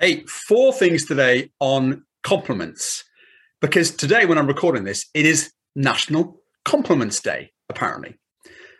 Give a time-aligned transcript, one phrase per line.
[0.00, 3.04] Hey, four things today on compliments.
[3.60, 8.18] Because today, when I'm recording this, it is National Compliments Day, apparently.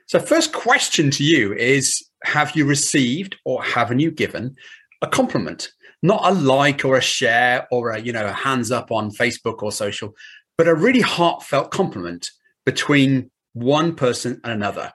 [0.08, 4.56] So, first question to you is Have you received or haven't you given
[5.02, 5.70] a compliment?
[6.02, 9.62] Not a like or a share or a, you know, a hands up on Facebook
[9.62, 10.16] or social,
[10.58, 12.28] but a really heartfelt compliment
[12.66, 14.92] between one person and another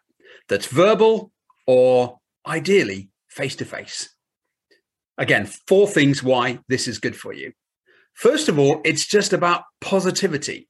[0.49, 1.31] that's verbal
[1.65, 4.09] or ideally face to face.
[5.19, 7.51] Again, four things why this is good for you.
[8.13, 10.67] First of all, it's just about positivity.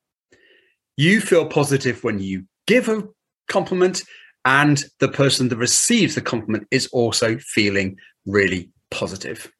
[0.97, 3.03] You feel positive when you give a
[3.47, 4.03] compliment,
[4.45, 9.51] and the person that receives the compliment is also feeling really positive.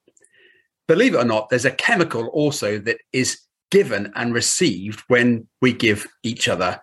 [0.88, 3.40] Believe it or not, there's a chemical also that is
[3.72, 6.82] given and received when we give each other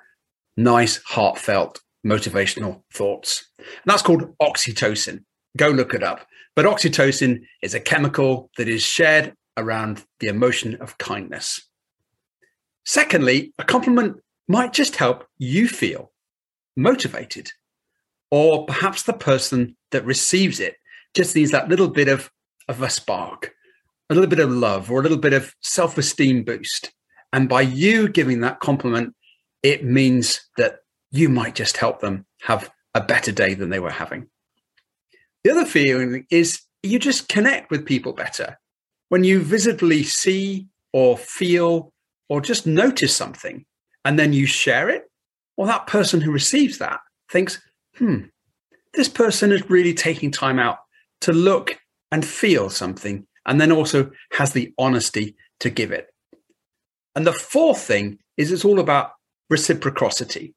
[0.56, 3.44] nice, heartfelt, motivational thoughts.
[3.58, 5.24] And that's called oxytocin.
[5.56, 6.26] Go look it up.
[6.54, 11.68] But oxytocin is a chemical that is shared around the emotion of kindness.
[12.84, 14.16] Secondly, a compliment
[14.48, 16.12] might just help you feel
[16.76, 17.50] motivated,
[18.30, 20.76] or perhaps the person that receives it
[21.14, 22.30] just needs that little bit of,
[22.68, 23.52] of a spark,
[24.10, 26.92] a little bit of love, or a little bit of self esteem boost.
[27.32, 29.14] And by you giving that compliment,
[29.62, 30.78] it means that
[31.10, 34.28] you might just help them have a better day than they were having.
[35.46, 38.58] The other feeling is you just connect with people better.
[39.10, 41.92] When you visibly see or feel
[42.28, 43.64] or just notice something
[44.04, 45.04] and then you share it,
[45.56, 46.98] well, that person who receives that
[47.30, 47.62] thinks,
[47.96, 48.22] hmm,
[48.94, 50.78] this person is really taking time out
[51.20, 51.78] to look
[52.10, 56.08] and feel something and then also has the honesty to give it.
[57.14, 59.12] And the fourth thing is it's all about
[59.48, 60.56] reciprocity.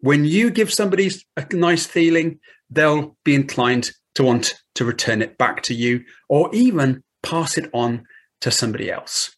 [0.00, 5.38] When you give somebody a nice feeling, they'll be inclined to want to return it
[5.38, 8.04] back to you or even pass it on
[8.40, 9.34] to somebody else.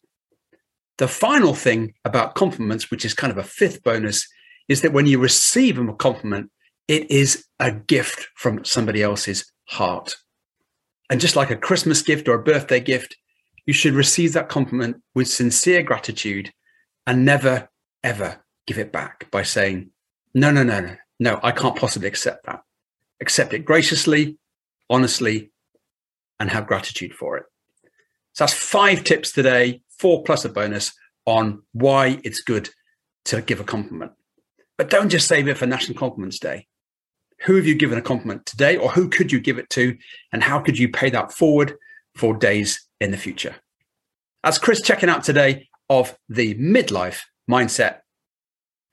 [0.97, 4.27] The final thing about compliments, which is kind of a fifth bonus,
[4.67, 6.51] is that when you receive a compliment,
[6.87, 10.15] it is a gift from somebody else's heart.
[11.09, 13.15] And just like a Christmas gift or a birthday gift,
[13.65, 16.51] you should receive that compliment with sincere gratitude
[17.05, 17.69] and never,
[18.03, 19.91] ever give it back by saying,
[20.33, 22.61] no, no, no, no, no, I can't possibly accept that.
[23.21, 24.37] Accept it graciously
[24.89, 25.51] honestly,
[26.39, 27.45] and have gratitude for it.
[28.33, 30.93] So that's five tips today, four plus a bonus
[31.25, 32.69] on why it's good
[33.25, 34.11] to give a compliment.
[34.77, 36.67] But don't just save it for National Compliments Day.
[37.41, 39.97] Who have you given a compliment today, or who could you give it to,
[40.31, 41.75] and how could you pay that forward
[42.15, 43.55] for days in the future?
[44.43, 47.99] As Chris checking out today of the midlife mindset.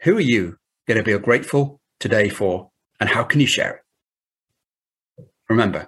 [0.03, 2.71] Who are you going to be grateful today for,
[3.01, 3.82] and how can you share it?
[5.53, 5.87] Remember,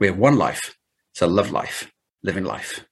[0.00, 0.76] we have one life.
[1.12, 1.92] So love life,
[2.24, 2.84] living life.